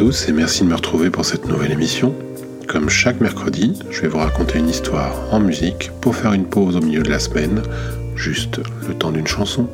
[0.00, 2.14] tous et merci de me retrouver pour cette nouvelle émission.
[2.66, 6.74] Comme chaque mercredi, je vais vous raconter une histoire en musique pour faire une pause
[6.74, 7.60] au milieu de la semaine,
[8.16, 9.68] juste le temps d'une chanson.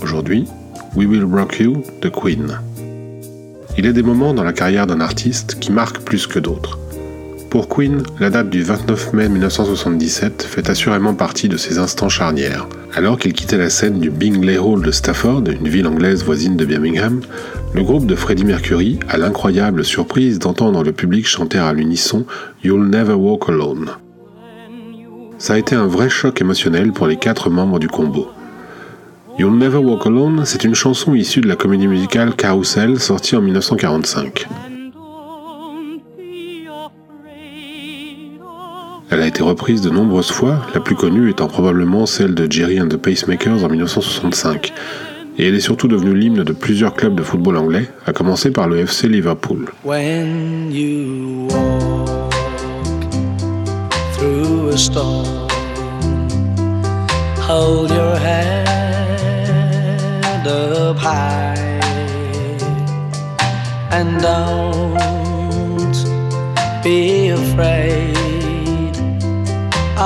[0.00, 0.46] Aujourd'hui,
[0.96, 2.58] We Will Rock You de Queen.
[3.76, 6.78] Il y a des moments dans la carrière d'un artiste qui marquent plus que d'autres.
[7.50, 12.68] Pour Queen, la date du 29 mai 1977 fait assurément partie de ces instants charnières.
[12.94, 16.64] Alors qu'il quittait la scène du Bingley Hall de Stafford, une ville anglaise voisine de
[16.64, 17.20] Birmingham,
[17.74, 22.24] le groupe de Freddie Mercury a l'incroyable surprise d'entendre le public chanter à l'unisson
[22.62, 23.90] You'll Never Walk Alone.
[25.38, 28.28] Ça a été un vrai choc émotionnel pour les quatre membres du combo.
[29.40, 33.40] You'll Never Walk Alone, c'est une chanson issue de la comédie musicale Carousel sortie en
[33.40, 34.46] 1945.
[39.12, 42.80] Elle a été reprise de nombreuses fois, la plus connue étant probablement celle de Jerry
[42.80, 44.72] and the Pacemakers en 1965.
[45.36, 48.68] Et elle est surtout devenue l'hymne de plusieurs clubs de football anglais, à commencer par
[48.68, 49.66] le FC Liverpool.
[49.84, 52.32] When you walk
[54.16, 55.48] through a storm,
[57.48, 58.68] hold your head
[60.46, 61.56] up high
[63.90, 64.24] and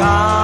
[0.00, 0.39] Walk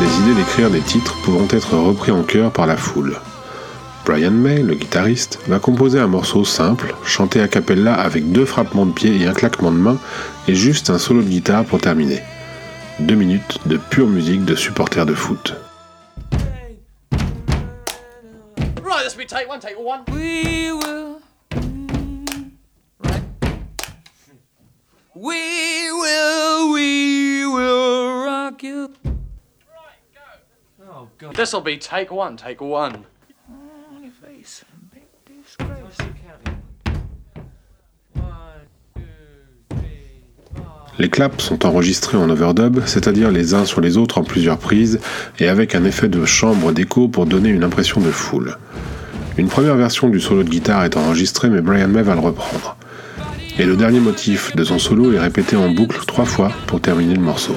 [0.00, 3.18] Va décider d'écrire des titres pouvant être repris en chœur par la foule.
[4.06, 8.86] Brian May, le guitariste, va composer un morceau simple, chanté a cappella avec deux frappements
[8.86, 9.98] de pied et un claquement de main,
[10.48, 12.20] et juste un solo de guitare pour terminer.
[12.98, 15.54] Deux minutes de pure musique de supporters de foot.
[18.82, 20.00] Right, this will be take one, take one.
[20.10, 21.20] We will.
[23.04, 23.22] Right.
[25.14, 26.79] We will, we
[31.20, 31.34] God.
[31.34, 33.04] This will be take one, take one.
[33.50, 34.64] On your face.
[34.90, 35.98] Big disgrace.
[38.14, 38.24] One,
[38.94, 39.02] two,
[39.68, 40.24] three,
[40.56, 40.64] four.
[40.98, 44.98] Les claps sont enregistrés en overdub, c'est-à-dire les uns sur les autres en plusieurs prises,
[45.38, 48.56] et avec un effet de chambre d'écho pour donner une impression de foule.
[49.36, 52.78] Une première version du solo de guitare est enregistrée, mais Brian May va le reprendre.
[53.58, 57.14] Et le dernier motif de son solo est répété en boucle trois fois pour terminer
[57.14, 57.56] le morceau.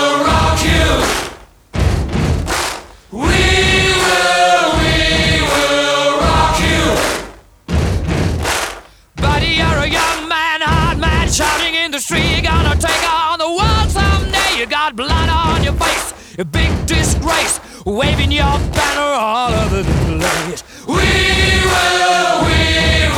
[16.39, 20.63] a big disgrace, waving your banner all over the place.
[20.87, 22.61] We will, we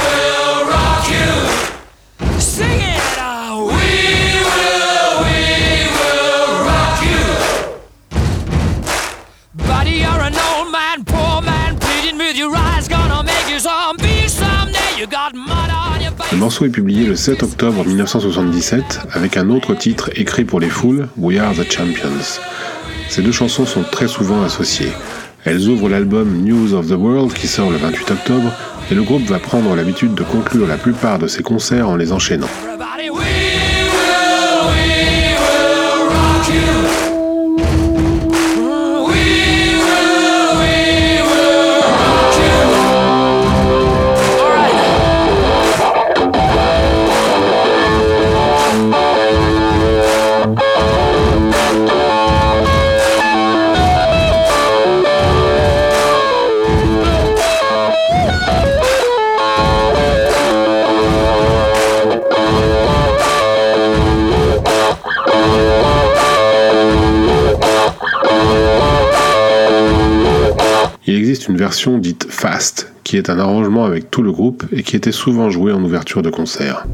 [0.01, 2.39] will rock you.
[2.39, 3.01] Sing it.
[3.19, 5.39] Oh, we will, we
[5.97, 7.23] will rock you.
[9.67, 14.27] Buddy, you're an old man, poor man, pleading with your eyes, gonna make you zombie
[14.27, 14.97] someday.
[14.97, 16.31] You got mud on your face.
[16.31, 20.69] Le morceau est publié le 7 octobre 1977 avec un autre titre écrit pour les
[20.69, 22.39] foules, We Are the Champions.
[23.09, 24.91] Ces deux chansons sont très souvent associées.
[25.45, 28.51] Elles ouvrent l'album News of the World qui sort le 28 octobre
[28.91, 32.11] et le groupe va prendre l'habitude de conclure la plupart de ses concerts en les
[32.11, 32.47] enchaînant.
[71.13, 74.81] Il existe une version dite Fast, qui est un arrangement avec tout le groupe et
[74.81, 76.87] qui était souvent jouée en ouverture de concert.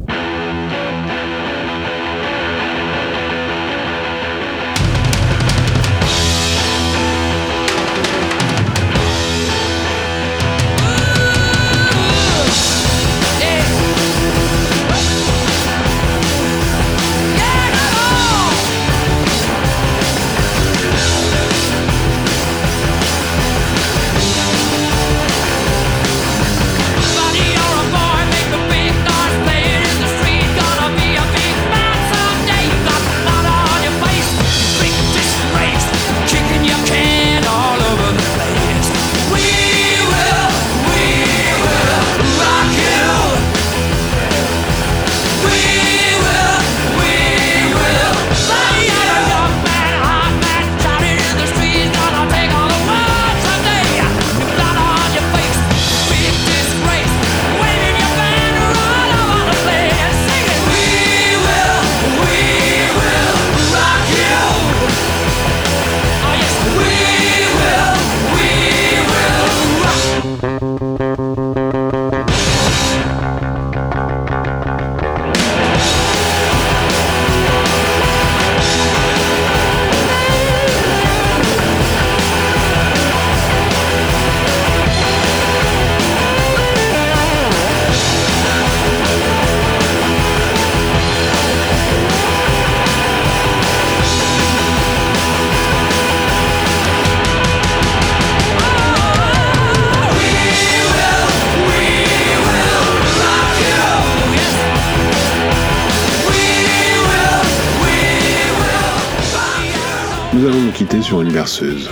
[110.39, 111.89] Nous allons nous quitter sur une berceuse.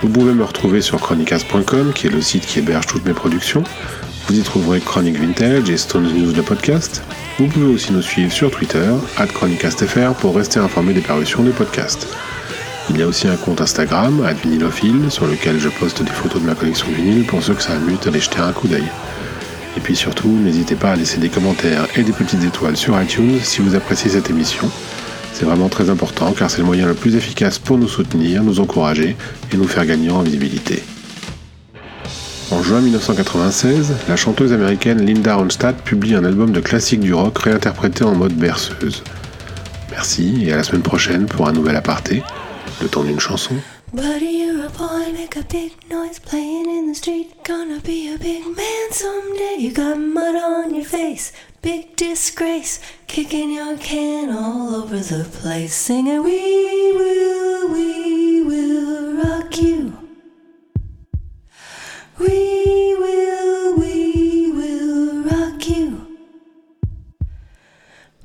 [0.00, 3.64] Vous pouvez me retrouver sur chronicast.com, qui est le site qui héberge toutes mes productions.
[4.28, 7.02] Vous y trouverez Chronic Vintage et Stones News le podcast.
[7.40, 8.86] Vous pouvez aussi nous suivre sur Twitter,
[9.34, 12.06] @chronicastfr, pour rester informé des parutions des podcasts.
[12.90, 16.46] Il y a aussi un compte Instagram, @vinylophile, sur lequel je poste des photos de
[16.46, 18.86] ma collection vinyle pour ceux que ça amuse d'aller jeter un coup d'œil.
[19.76, 23.40] Et puis surtout, n'hésitez pas à laisser des commentaires et des petites étoiles sur iTunes
[23.42, 24.70] si vous appréciez cette émission.
[25.34, 28.60] C'est vraiment très important car c'est le moyen le plus efficace pour nous soutenir, nous
[28.60, 29.16] encourager
[29.52, 30.80] et nous faire gagner en visibilité.
[32.52, 37.36] En juin 1996, la chanteuse américaine Linda Ronstadt publie un album de classiques du rock
[37.36, 39.02] réinterprété en mode berceuse.
[39.90, 42.22] Merci et à la semaine prochaine pour un nouvel aparté,
[42.80, 43.56] le temps d'une chanson.
[51.64, 59.56] Big disgrace, kicking your can all over the place, singing, We will, we will rock
[59.56, 59.96] you.
[62.18, 66.18] We will, we will rock you.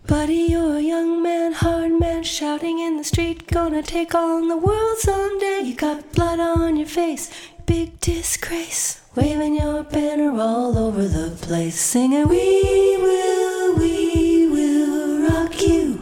[0.06, 4.58] Buddy, you're a young man, hard man, shouting in the street, gonna take on the
[4.58, 5.62] world someday.
[5.64, 7.32] You got blood on your face,
[7.70, 15.62] big disgrace, waving your banner all over the place, singing, We will, we will rock
[15.62, 16.02] you.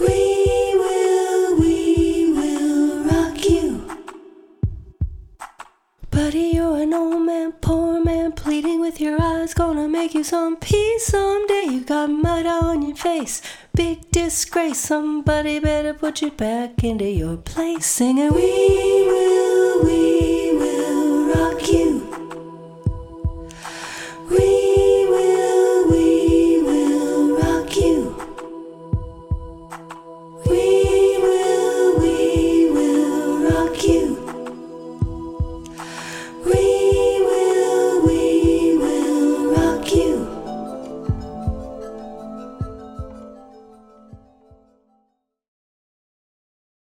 [0.00, 3.86] We will, we will rock you.
[6.10, 10.56] Buddy, you're an old man, poor man, pleading with your eyes, gonna make you some
[10.56, 11.66] peace someday.
[11.68, 13.42] You got mud on your face,
[13.74, 14.78] big disgrace.
[14.80, 17.84] Somebody better put you back into your place.
[17.84, 19.03] Singing, We
[19.84, 20.33] we